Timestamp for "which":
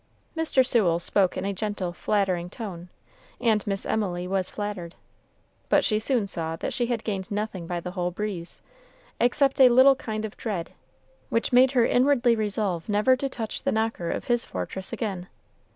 11.29-11.53